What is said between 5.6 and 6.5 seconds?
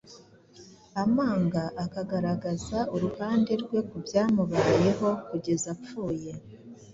apfuye,